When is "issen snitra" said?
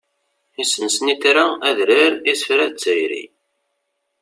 0.63-1.43